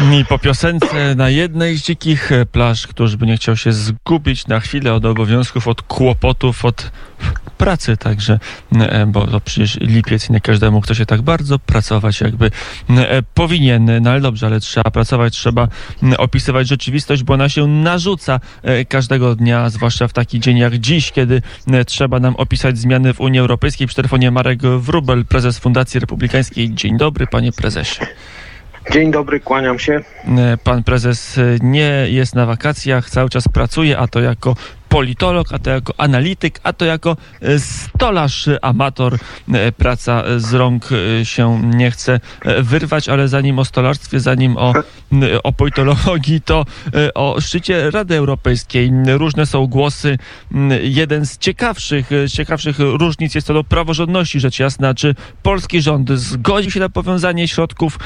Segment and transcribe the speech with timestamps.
[0.00, 4.60] I po piosence na jednej z dzikich plaż, któż by nie chciał się zgubić na
[4.60, 6.90] chwilę od obowiązków, od kłopotów, od
[7.58, 8.38] pracy także,
[8.78, 12.50] e, bo to przecież lipiec nie każdemu chce się tak bardzo pracować, jakby
[12.90, 14.02] e, powinien.
[14.02, 15.68] No ale dobrze, ale trzeba pracować, trzeba
[16.18, 21.12] opisywać rzeczywistość, bo ona się narzuca e, każdego dnia, zwłaszcza w taki dzień jak dziś,
[21.12, 21.42] kiedy
[21.86, 23.86] trzeba nam opisać zmiany w Unii Europejskiej.
[23.86, 26.74] Przy telefonie Marek Wrubel, prezes Fundacji Republikańskiej.
[26.74, 28.00] Dzień dobry, panie prezesie.
[28.92, 30.00] Dzień dobry, kłaniam się.
[30.64, 34.56] Pan prezes nie jest na wakacjach, cały czas pracuje, a to jako
[34.90, 39.18] politolog, a to jako analityk, a to jako e, stolarz, amator.
[39.52, 42.20] E, praca z rąk e, się nie chce
[42.60, 44.74] wyrwać, ale zanim o stolarstwie, zanim o,
[45.42, 46.64] o politologii, to
[47.14, 48.90] o szczycie Rady Europejskiej.
[49.06, 50.18] Różne są głosy.
[50.82, 54.94] Jeden z ciekawszych, ciekawszych różnic jest to do praworządności, rzecz jasna.
[54.94, 57.98] Czy polski rząd zgodził się na powiązanie środków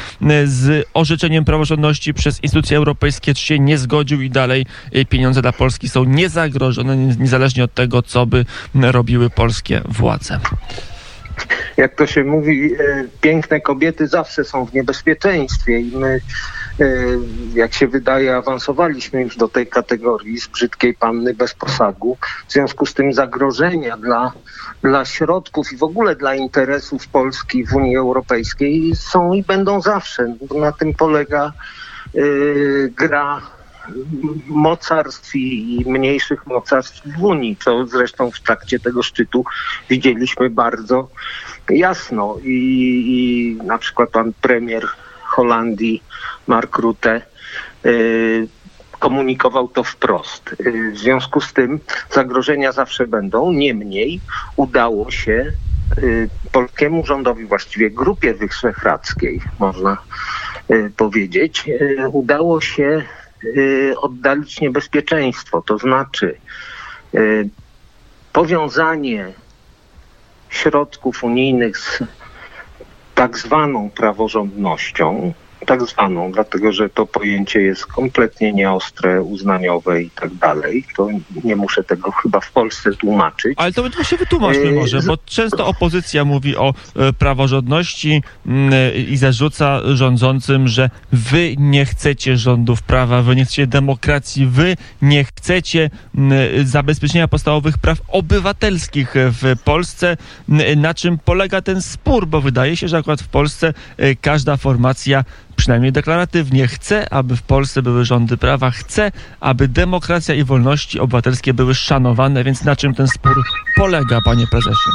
[0.44, 4.66] z orzeczeniem praworządności przez instytucje europejskie, czy się nie zgodził i dalej
[5.08, 6.73] pieniądze dla Polski są niezagrożone?
[6.78, 8.44] One niezależnie od tego, co by
[8.74, 10.40] robiły polskie władze.
[11.76, 16.20] Jak to się mówi, e, piękne kobiety zawsze są w niebezpieczeństwie i my,
[16.80, 16.86] e,
[17.54, 22.16] jak się wydaje, awansowaliśmy już do tej kategorii z brzydkiej panny bez posagu.
[22.48, 24.32] W związku z tym zagrożenia dla,
[24.82, 30.34] dla środków i w ogóle dla interesów Polski w Unii Europejskiej są i będą zawsze.
[30.60, 31.52] Na tym polega
[32.14, 32.20] e,
[32.88, 33.42] gra
[34.46, 39.44] mocarstw i mniejszych mocarstw w Unii, co zresztą w trakcie tego szczytu
[39.90, 41.08] widzieliśmy bardzo
[41.70, 42.36] jasno.
[42.44, 42.48] I,
[43.06, 44.86] i na przykład pan premier
[45.22, 46.02] Holandii,
[46.46, 47.22] Mark Rutte,
[47.86, 48.48] y,
[48.98, 50.56] komunikował to wprost.
[50.66, 54.20] Y, w związku z tym zagrożenia zawsze będą, niemniej
[54.56, 55.52] udało się
[55.98, 59.96] y, polskiemu rządowi, właściwie grupie wyszehradzkiej, można
[60.96, 61.70] powiedzieć,
[62.12, 63.02] udało się
[63.96, 65.62] oddalić niebezpieczeństwo.
[65.62, 66.36] To znaczy
[67.14, 67.48] y,
[68.32, 69.32] powiązanie
[70.48, 72.02] środków unijnych z
[73.14, 75.32] tak zwaną praworządnością
[75.64, 80.84] tak zwaną, dlatego że to pojęcie jest kompletnie nieostre, uznaniowe i tak dalej.
[80.96, 81.08] To
[81.44, 83.54] nie muszę tego chyba w Polsce tłumaczyć.
[83.56, 88.72] Ale to się wytłumaczmy może, bo często opozycja mówi o e, praworządności mm,
[89.08, 95.24] i zarzuca rządzącym, że wy nie chcecie rządów prawa, wy nie chcecie demokracji, wy nie
[95.24, 100.16] chcecie mm, zabezpieczenia podstawowych praw obywatelskich w Polsce.
[100.48, 102.26] Mm, na czym polega ten spór?
[102.26, 105.24] Bo wydaje się, że akurat w Polsce e, każda formacja
[105.64, 111.54] przynajmniej deklaratywnie, chce, aby w Polsce były rządy prawa, chce, aby demokracja i wolności obywatelskie
[111.54, 113.42] były szanowane, więc na czym ten spór
[113.76, 114.90] polega, panie prezesie?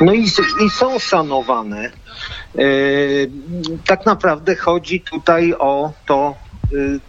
[0.00, 0.24] No i,
[0.66, 1.90] i są szanowane.
[2.54, 3.30] Yy,
[3.86, 6.34] tak naprawdę chodzi tutaj o to,
[6.72, 7.00] yy,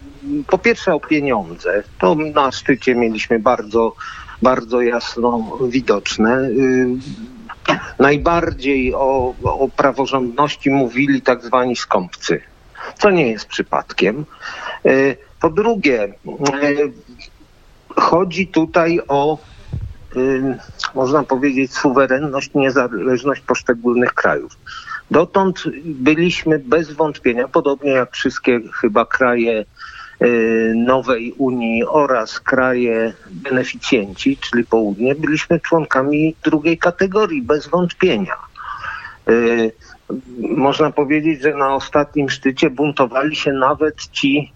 [0.48, 1.84] po pierwsze o pieniądze.
[2.00, 3.96] To na szczycie mieliśmy bardzo,
[4.42, 6.50] bardzo jasno widoczne.
[6.52, 6.88] Yy,
[8.00, 12.42] najbardziej o, o praworządności mówili tak zwani skąpcy
[13.00, 14.26] co nie jest przypadkiem.
[14.86, 14.92] E,
[15.42, 16.14] po drugie, e,
[17.96, 19.38] chodzi tutaj o,
[20.16, 20.20] e,
[20.96, 24.52] można powiedzieć, suwerenność, niezależność poszczególnych krajów.
[25.12, 29.66] Dotąd byliśmy bez wątpienia, podobnie jak wszystkie chyba kraje
[30.76, 38.36] nowej Unii oraz kraje beneficjenci, czyli południe, byliśmy członkami drugiej kategorii, bez wątpienia
[40.40, 44.54] można powiedzieć, że na ostatnim szczycie buntowali się nawet ci,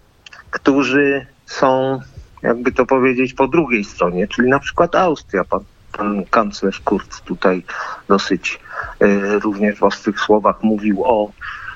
[0.50, 2.00] którzy są,
[2.42, 5.44] jakby to powiedzieć, po drugiej stronie, czyli na przykład Austria.
[5.44, 5.64] Pan,
[5.98, 7.64] pan kanclerz Kurz tutaj
[8.08, 8.60] dosyć
[9.02, 11.32] y, również w ostrych słowach mówił o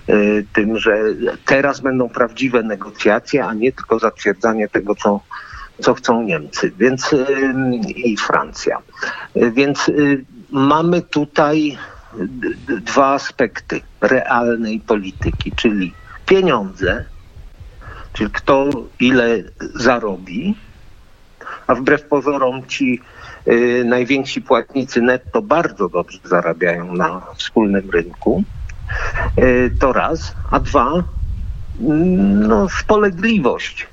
[0.09, 0.99] y, tym, że
[1.45, 5.19] teraz będą prawdziwe negocjacje, a nie tylko zatwierdzanie tego, co,
[5.79, 7.25] co chcą Niemcy więc, y,
[7.95, 8.77] i Francja.
[9.35, 9.91] Więc
[10.51, 11.77] mamy tutaj
[12.67, 15.93] dwa aspekty realnej polityki, czyli
[16.25, 17.05] pieniądze,
[18.13, 19.43] czyli kto ile
[19.75, 20.55] zarobi,
[21.67, 23.01] a wbrew pozorom ci
[23.47, 28.43] y, najwięksi płatnicy netto bardzo dobrze zarabiają na wspólnym rynku.
[29.39, 31.03] Y, to raz, a dwa,
[31.79, 33.87] no, spolegliwość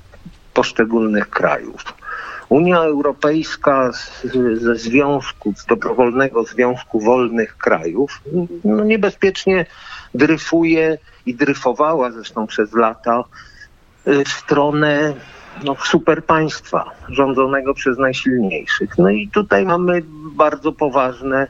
[0.53, 1.94] poszczególnych krajów.
[2.49, 3.91] Unia Europejska
[4.53, 8.21] ze związku, z dobrowolnego Związku Wolnych Krajów
[8.63, 9.65] no niebezpiecznie
[10.13, 13.23] dryfuje i dryfowała zresztą przez lata
[14.07, 15.13] y, w stronę
[15.63, 18.97] no, superpaństwa rządzonego przez najsilniejszych.
[18.97, 20.01] No i tutaj mamy
[20.35, 21.47] bardzo poważne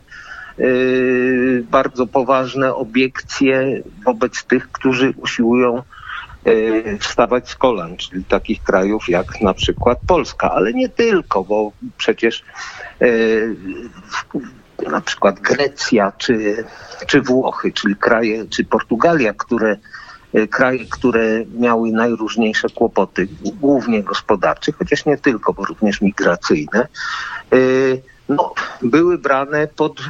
[0.57, 5.83] yy, bardzo poważne obiekcje wobec tych, którzy usiłują
[6.99, 12.43] wstawać z kolan, czyli takich krajów jak na przykład Polska, ale nie tylko, bo przecież
[14.91, 16.65] na przykład Grecja czy,
[17.07, 19.77] czy Włochy, czyli kraje, czy Portugalia, które
[20.35, 26.87] E, kraje, które miały najróżniejsze kłopoty, głównie gospodarcze, chociaż nie tylko, bo również migracyjne,
[28.29, 30.01] no, były brane pod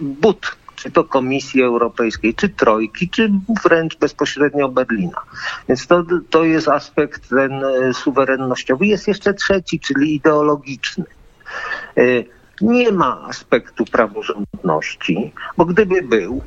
[0.00, 3.30] but czy to Komisji Europejskiej, czy Trojki, czy
[3.64, 5.22] wręcz bezpośrednio Berlina.
[5.68, 8.86] Więc to, to jest aspekt ten e, suwerennościowy.
[8.86, 11.04] Jest jeszcze trzeci, czyli ideologiczny.
[12.60, 16.42] Nie ma aspektu praworządności, bo gdyby był,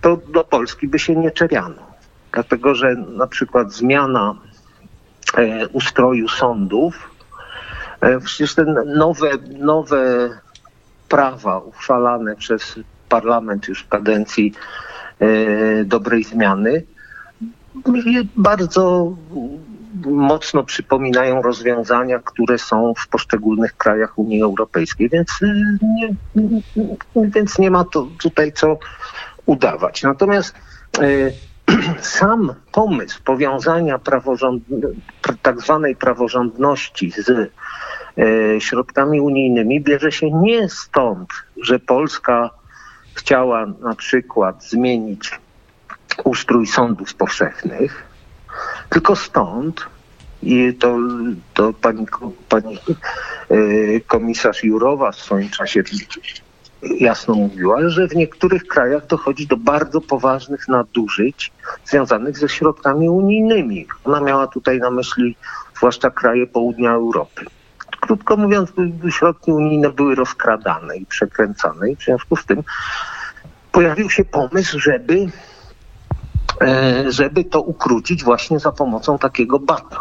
[0.00, 1.92] to do Polski by się nie czeriano
[2.32, 4.34] dlatego że na przykład zmiana
[5.36, 7.10] e, ustroju sądów,
[8.00, 10.30] e, przecież te nowe, nowe
[11.08, 12.78] prawa uchwalane przez
[13.12, 14.52] parlament już w kadencji
[15.20, 16.82] e, dobrej zmiany
[18.36, 19.16] bardzo
[20.06, 25.30] mocno przypominają rozwiązania, które są w poszczególnych krajach Unii Europejskiej, więc
[25.82, 26.14] nie,
[27.16, 28.78] więc nie ma to tutaj co
[29.46, 30.02] udawać.
[30.02, 30.54] Natomiast
[32.18, 34.00] sam pomysł powiązania
[35.42, 41.28] tak zwanej praworządności z e, środkami unijnymi bierze się nie stąd,
[41.62, 42.50] że Polska
[43.14, 45.40] chciała na przykład zmienić
[46.24, 48.04] ustrój sądów powszechnych,
[48.90, 49.86] tylko stąd,
[50.42, 50.96] i to,
[51.54, 52.06] to pani,
[52.48, 52.78] pani
[53.50, 55.82] e, komisarz Jurowa w swoim czasie
[56.82, 61.52] jasno mówiła, że w niektórych krajach dochodzi do bardzo poważnych nadużyć
[61.84, 63.86] związanych ze środkami unijnymi.
[64.04, 65.36] Ona miała tutaj na myśli
[65.76, 67.44] zwłaszcza kraje południa Europy.
[68.12, 68.72] Krótko mówiąc,
[69.10, 72.62] środki unijne były rozkradane i przekręcane i w związku z tym
[73.72, 75.26] pojawił się pomysł, żeby,
[76.62, 80.00] e, żeby to ukrócić właśnie za pomocą takiego bata.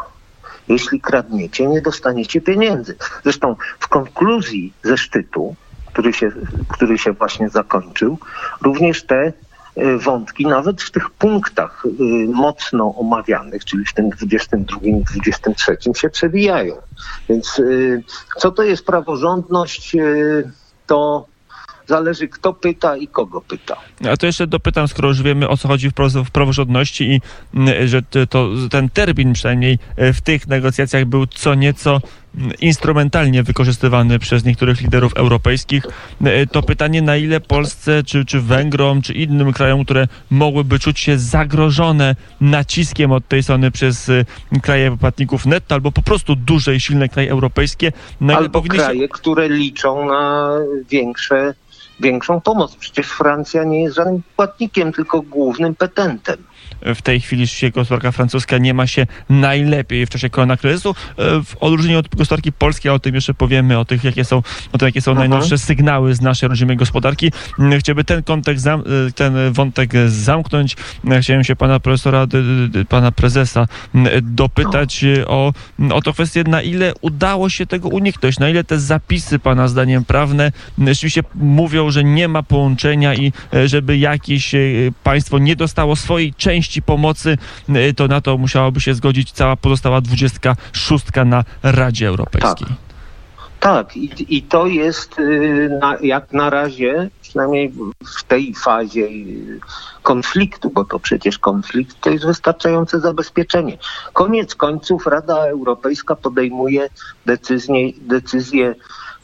[0.68, 2.96] Jeśli kradniecie, nie dostaniecie pieniędzy.
[3.24, 5.56] Zresztą w konkluzji ze szczytu
[5.86, 6.32] który się,
[6.68, 8.18] który się właśnie zakończył,
[8.62, 9.34] również te
[9.98, 12.04] wątki, nawet w tych punktach e,
[12.34, 16.76] mocno omawianych, czyli w tym 22 i 23 się przewijają.
[17.30, 17.64] Więc e,
[18.40, 19.96] co to jest praworządność,
[20.88, 21.26] to
[21.88, 23.78] Zależy kto pyta i kogo pyta.
[24.12, 25.90] A to jeszcze dopytam, skoro już wiemy o co chodzi
[26.26, 27.22] w praworządności i
[27.86, 32.02] że to, ten termin przynajmniej w tych negocjacjach był co nieco
[32.62, 35.84] instrumentalnie wykorzystywany przez niektórych liderów europejskich.
[36.24, 41.00] E, to pytanie, na ile Polsce, czy, czy Węgrom, czy innym krajom, które mogłyby czuć
[41.00, 44.26] się zagrożone naciskiem od tej strony przez e,
[44.62, 47.92] kraje płatników netto, albo po prostu duże i silne kraje europejskie,
[48.22, 49.08] na albo kraje, się...
[49.08, 50.50] które liczą na
[50.90, 51.54] większe
[52.00, 52.76] większą pomoc.
[52.76, 56.38] Przecież Francja nie jest żadnym płatnikiem, tylko głównym petentem
[56.82, 60.90] w tej chwili gospodarka francuska nie ma się najlepiej w czasie koronakryzysu.
[60.90, 64.38] E, w odróżnieniu od gospodarki polskiej, a o tym jeszcze powiemy, o tych, jakie są,
[64.72, 65.20] o tym, jakie są Aha.
[65.20, 67.32] najnowsze sygnały z naszej rodzimej gospodarki.
[67.60, 68.80] Mm, chciałbym ten kontekst, e,
[69.16, 70.76] ten wątek zamknąć.
[71.12, 72.28] E, chciałem się pana profesora,
[72.90, 73.68] pana prezesa
[74.22, 75.54] dopytać o,
[75.94, 80.06] o to kwestię, na ile udało się tego uniknąć, na ile te zapisy pana zdaniem
[80.06, 80.52] prawne
[80.88, 83.34] rzeczywiście mówią, że nie ma połączenia i
[83.66, 84.52] żeby jakieś
[85.04, 87.38] państwo nie dostało swojej części części pomocy,
[87.70, 92.68] y, to na to musiałaby się zgodzić cała pozostała 26 na Radzie Europejskiej.
[92.68, 92.92] Tak.
[93.60, 97.74] Tak, i, i to jest y, na, jak na razie, przynajmniej
[98.20, 99.60] w tej fazie y,
[100.04, 103.78] konfliktu, bo to przecież konflikt to jest wystarczające zabezpieczenie.
[104.14, 106.90] Koniec końców Rada Europejska podejmuje
[107.26, 108.76] decyzję, decyzję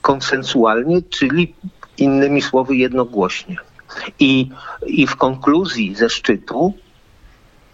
[0.01, 1.53] konsensualnie, czyli
[1.97, 3.57] innymi słowy jednogłośnie.
[4.19, 4.49] I,
[4.87, 6.73] I w konkluzji ze szczytu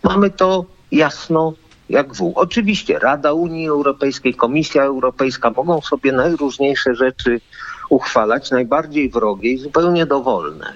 [0.04, 1.54] Mamy to jasno
[1.90, 2.32] jak w.
[2.36, 7.42] Oczywiście Rada Unii Europejskiej, Komisja Europejska mogą sobie najróżniejsze rzeczy
[7.90, 10.74] uchwalać, najbardziej wrogie i zupełnie dowolne.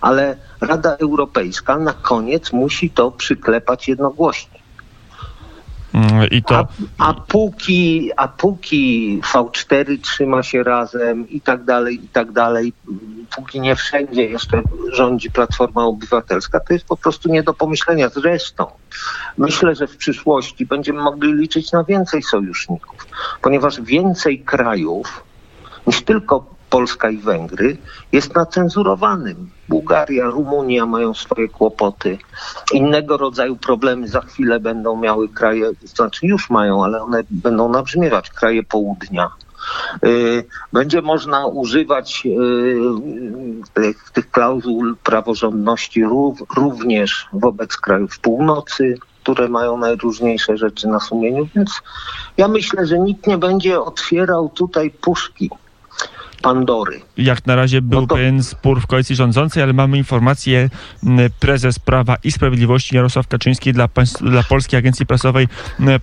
[0.00, 4.60] Ale Rada Europejska na koniec musi to przyklepać jednogłośnie.
[5.94, 6.58] Mm, I to...
[6.58, 6.66] a,
[6.98, 12.72] a, póki, a póki V4 trzyma się razem i tak dalej, i tak dalej,
[13.36, 18.08] póki nie wszędzie jeszcze rządzi Platforma Obywatelska, to jest po prostu nie do pomyślenia.
[18.08, 18.66] Zresztą
[19.38, 23.06] myślę, że w przyszłości będziemy mogli liczyć na więcej sojuszników,
[23.42, 25.24] ponieważ więcej krajów
[25.86, 27.76] niż tylko Polska i Węgry
[28.12, 29.50] jest na cenzurowanym.
[29.68, 32.18] Bułgaria, Rumunia mają swoje kłopoty.
[32.72, 38.30] Innego rodzaju problemy za chwilę będą miały kraje, znaczy już mają, ale one będą nabrzmiewać,
[38.30, 39.30] kraje południa.
[40.04, 42.30] Y, będzie można używać y,
[43.74, 46.04] tych, tych klauzul praworządności
[46.56, 51.80] również wobec krajów północy, które mają najróżniejsze rzeczy na sumieniu, więc
[52.36, 55.50] ja myślę, że nikt nie będzie otwierał tutaj puszki
[56.42, 57.00] Pandory.
[57.16, 58.14] Jak na razie był no to...
[58.14, 60.70] pewien spór w koalicji rządzącej, ale mamy informację,
[61.40, 63.88] prezes Prawa i Sprawiedliwości Jarosław Kaczyński dla,
[64.20, 65.48] dla Polskiej Agencji Prasowej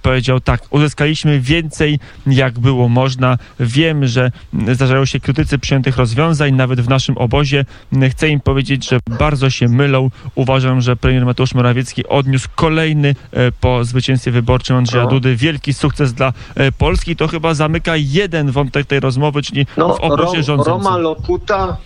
[0.01, 3.37] powiedział tak, uzyskaliśmy więcej jak było można.
[3.59, 4.31] Wiem, że
[4.73, 7.65] zdarzają się krytycy przyjętych rozwiązań, nawet w naszym obozie.
[8.09, 10.09] Chcę im powiedzieć, że bardzo się mylą.
[10.35, 15.09] Uważam, że premier Mateusz Morawiecki odniósł kolejny e, po zwycięstwie wyborczym Andrzeja no.
[15.09, 17.15] Dudy wielki sukces dla e, Polski.
[17.15, 21.77] To chyba zamyka jeden wątek tej rozmowy, czyli no, w obozie Rom, Roma Lokuta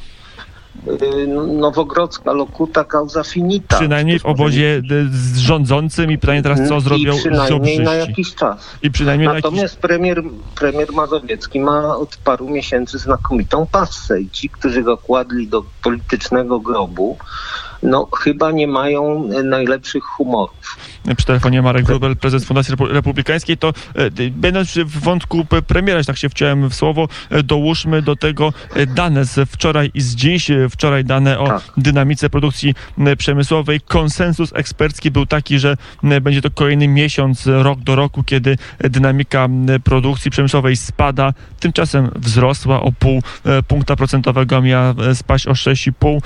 [0.88, 3.78] y, Nowogrodzka Lokuta causa finita.
[3.80, 4.82] Przynajmniej w obozie
[5.12, 8.70] z rządzącym i pytanie teraz, co zrobią I przynajmniej na jakiś czas.
[8.82, 9.82] I przynajmniej Natomiast jakiś...
[9.82, 10.24] premier,
[10.56, 16.60] premier Mazowiecki ma od paru miesięcy znakomitą passę i ci, którzy go kładli do politycznego
[16.60, 17.18] grobu,
[17.84, 20.78] no chyba nie mają najlepszych humorów.
[21.18, 26.30] Przy telefonie Marek Wróbel, prezes Fundacji Republikańskiej, to e, będąc w wątku premiera, tak się
[26.30, 30.52] wciąłem w słowo, e, dołóżmy do tego e, dane z wczoraj i z dziś.
[30.70, 31.62] Wczoraj dane o tak.
[31.78, 32.74] dynamice produkcji
[33.18, 33.82] przemysłowej.
[33.82, 35.78] Konsensus ekspercki był taki, że
[36.22, 39.48] będzie to kolejny miesiąc, rok do roku, kiedy dynamika
[39.84, 41.34] produkcji przemysłowej spada.
[41.60, 43.22] Tymczasem wzrosła o pół
[43.68, 46.20] punkta procentowego, miała spaść o 6,5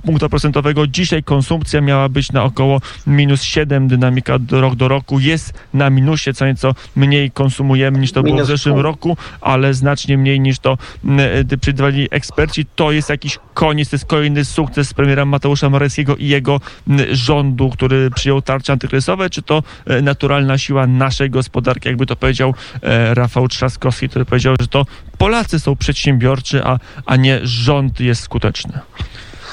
[0.00, 0.86] punkta procentowego.
[1.00, 5.90] Dzisiaj konsumpcja miała być na około minus 7, dynamika do, rok do roku jest na
[5.90, 8.82] minusie, co nieco mniej konsumujemy niż to minus było w zeszłym pół.
[8.82, 10.78] roku, ale znacznie mniej niż to
[11.52, 12.66] y, przewidywali eksperci.
[12.74, 16.60] To jest jakiś koniec, to jest kolejny sukces premiera Mateusza Morawieckiego i jego
[17.12, 22.50] rządu, który przyjął tarcze antykryzysowe, czy to y, naturalna siła naszej gospodarki, jakby to powiedział
[22.50, 24.86] y, Rafał Trzaskowski, który powiedział, że to
[25.18, 28.80] Polacy są przedsiębiorczy, a, a nie rząd jest skuteczny.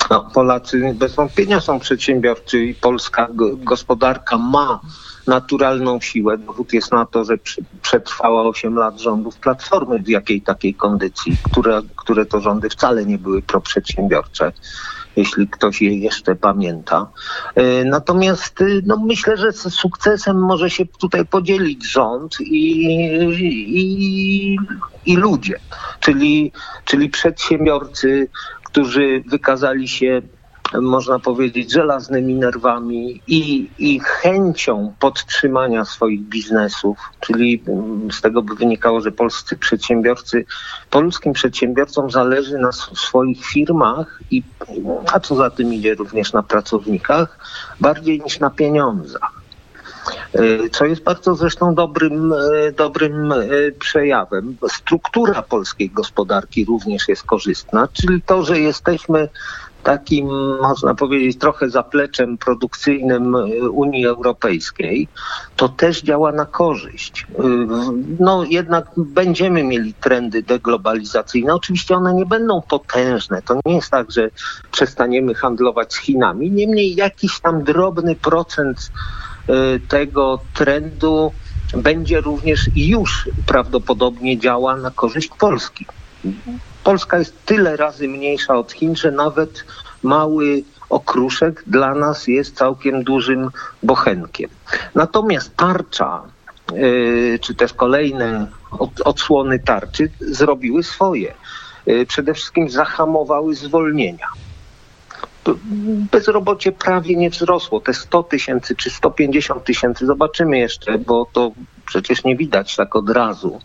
[0.09, 4.79] No, Polacy bez wątpienia są przedsiębiorczy i polska gospodarka ma
[5.27, 6.37] naturalną siłę.
[6.37, 7.33] Dowód jest na to, że
[7.81, 13.17] przetrwała 8 lat rządów Platformy w jakiej takiej kondycji, które, które to rządy wcale nie
[13.17, 14.51] były proprzedsiębiorcze
[15.17, 17.07] jeśli ktoś je jeszcze pamięta.
[17.55, 22.85] E, natomiast y, no, myślę, że z sukcesem może się tutaj podzielić rząd i,
[23.69, 24.57] i,
[25.05, 25.59] i ludzie,
[25.99, 26.51] czyli,
[26.85, 28.27] czyli przedsiębiorcy,
[28.63, 30.21] którzy wykazali się
[30.73, 38.55] można powiedzieć, żelaznymi nerwami i, i chęcią podtrzymania swoich biznesów, czyli mm, z tego by
[38.55, 40.45] wynikało, że polscy przedsiębiorcy,
[40.89, 44.43] polskim przedsiębiorcom zależy na swoich firmach i,
[45.13, 47.39] a co za tym idzie również na pracownikach,
[47.79, 49.37] bardziej niż na pieniądzach.
[50.33, 53.37] E, co jest bardzo zresztą dobrym, e, dobrym e,
[53.79, 54.57] przejawem.
[54.69, 59.29] Struktura polskiej gospodarki również jest korzystna, czyli to, że jesteśmy
[59.87, 60.27] takim,
[60.61, 63.35] można powiedzieć, trochę zapleczem produkcyjnym
[63.71, 65.07] Unii Europejskiej,
[65.55, 67.27] to też działa na korzyść.
[68.19, 71.53] No jednak będziemy mieli trendy deglobalizacyjne.
[71.53, 73.41] Oczywiście one nie będą potężne.
[73.41, 74.29] To nie jest tak, że
[74.71, 76.51] przestaniemy handlować z Chinami.
[76.51, 78.91] Niemniej jakiś tam drobny procent
[79.49, 81.31] Y, tego trendu
[81.77, 85.85] będzie również i już prawdopodobnie działa na korzyść Polski.
[86.87, 89.65] Polska jest tyle razy mniejsza od Chin, że nawet
[90.03, 93.49] mały okruszek dla nas jest całkiem dużym
[93.83, 94.49] bochenkiem.
[94.95, 96.21] Natomiast tarcza,
[96.73, 98.47] y, czy też kolejne
[99.05, 101.33] odsłony tarczy zrobiły swoje.
[101.87, 104.27] Y, przede wszystkim zahamowały zwolnienia
[106.11, 107.79] bezrobocie prawie nie wzrosło.
[107.79, 111.51] Te 100 tysięcy czy 150 tysięcy, zobaczymy jeszcze, bo to
[111.85, 113.61] przecież nie widać tak od razu,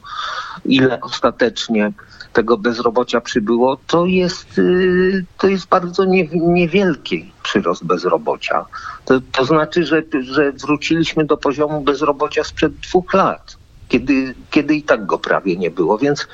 [0.64, 1.92] ile ostatecznie
[2.32, 8.66] tego bezrobocia przybyło, to jest, y, to jest bardzo nie, niewielki przyrost bezrobocia.
[9.04, 13.56] To, to znaczy, że, że wróciliśmy do poziomu bezrobocia sprzed dwóch lat.
[13.88, 16.28] Kiedy, kiedy i tak go prawie nie było, więc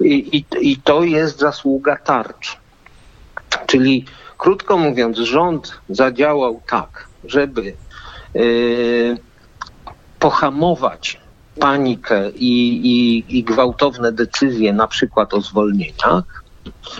[0.00, 2.58] i, i, i to jest zasługa tarcz.
[3.66, 4.04] Czyli
[4.42, 7.74] Krótko mówiąc, rząd zadziałał tak, żeby
[8.34, 9.18] yy,
[10.18, 11.20] pohamować
[11.60, 16.42] panikę i, i, i gwałtowne decyzje, na przykład o zwolnieniach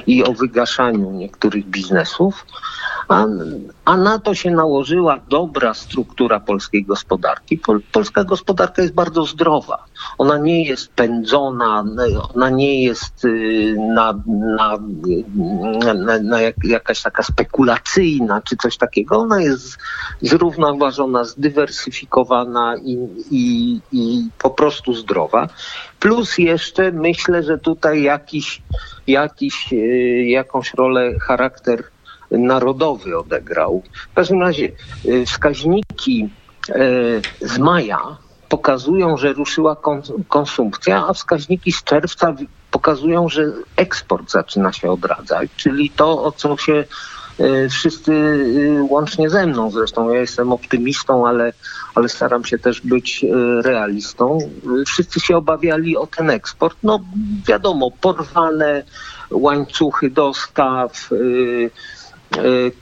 [0.06, 2.46] i o wygaszaniu niektórych biznesów,
[3.84, 7.58] a, na to się nałożyła dobra struktura polskiej gospodarki.
[7.58, 9.84] Pol, polska gospodarka jest bardzo zdrowa.
[10.18, 11.84] Ona nie jest pędzona,
[12.34, 14.78] ona nie jest y, na, na,
[15.94, 19.16] na, na jak, jakaś taka spekulacyjna czy coś takiego.
[19.16, 19.78] Ona jest
[20.22, 25.48] zrównoważona, zdywersyfikowana i, i, i po prostu zdrowa.
[26.00, 28.62] Plus jeszcze myślę, że tutaj jakiś,
[29.06, 29.76] jakiś, y,
[30.28, 31.84] jakąś rolę charakter
[32.38, 33.82] narodowy odegrał.
[34.12, 34.72] W każdym razie
[35.04, 36.28] y, wskaźniki
[37.40, 38.16] z maja
[38.48, 39.76] pokazują, że ruszyła
[40.28, 42.34] konsumpcja, a wskaźniki z czerwca
[42.70, 46.84] pokazują, że eksport zaczyna się odradzać, czyli to, o co się
[47.38, 48.12] e, wszyscy
[48.90, 51.52] łącznie ze mną zresztą, ja jestem optymistą, ale,
[51.94, 53.26] ale staram się też być
[53.62, 54.38] realistą.
[54.86, 56.78] Wszyscy się obawiali o ten eksport.
[56.82, 57.00] No
[57.48, 58.82] wiadomo, porwane
[59.30, 61.08] łańcuchy dostaw,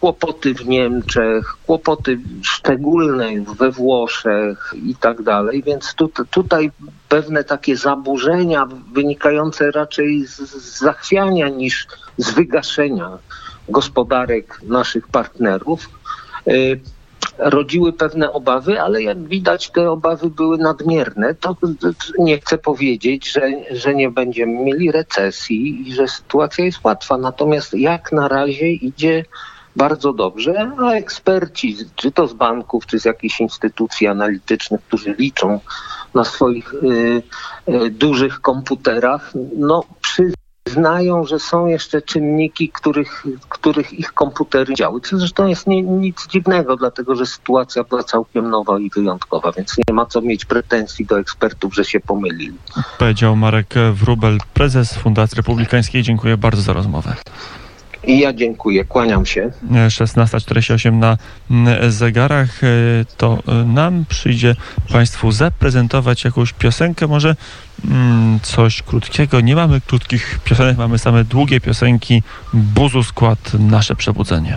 [0.00, 6.71] kłopoty w Niemczech, kłopoty szczególne we Włoszech i tak dalej, więc tu, tutaj
[7.09, 13.19] pewne takie zaburzenia wynikające raczej z, z zachwiania niż z wygaszenia
[13.69, 15.90] gospodarek naszych partnerów.
[16.47, 16.52] E,
[17.38, 21.34] rodziły pewne obawy, ale jak widać te obawy były nadmierne.
[21.34, 21.56] To,
[22.18, 27.18] nie chcę powiedzieć, że, że nie będziemy mieli recesji i że sytuacja jest łatwa.
[27.18, 29.25] Natomiast jak na razie idzie
[29.76, 35.60] bardzo dobrze, a eksperci, czy to z banków, czy z jakichś instytucji analitycznych, którzy liczą
[36.14, 37.22] na swoich y,
[37.68, 40.32] y, dużych komputerach, no przy
[40.69, 45.00] znają, że są jeszcze czynniki, których, których ich komputery działy.
[45.00, 49.76] Co zresztą jest nie, nic dziwnego, dlatego że sytuacja była całkiem nowa i wyjątkowa, więc
[49.88, 52.59] nie ma co mieć pretensji do ekspertów, że się pomylili.
[52.99, 56.02] Powiedział Marek Wrubel, prezes Fundacji Republikańskiej.
[56.02, 57.17] Dziękuję bardzo za rozmowę.
[58.04, 59.50] I ja dziękuję, kłaniam się.
[59.71, 61.16] 16.48 na
[61.50, 62.64] mm, zegarach.
[62.64, 62.66] E,
[63.16, 64.57] to e, nam przyjdzie
[64.92, 67.37] Państwu zaprezentować jakąś piosenkę, może
[67.85, 69.40] mm, coś krótkiego.
[69.40, 72.23] Nie mamy krótkich piosenek, mamy same długie piosenki.
[72.52, 74.57] Buzu skład, nasze przebudzenie.